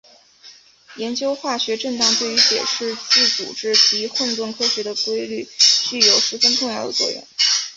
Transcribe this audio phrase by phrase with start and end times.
[0.95, 7.23] 研究化学振荡对于解释自组织及混沌科学的规律具有十分重要的作用。